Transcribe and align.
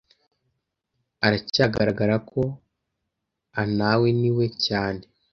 aracyagaragara 1.25 2.15
ko 2.29 2.41
anaweniwe 3.61 4.45
cyane. 4.65 5.01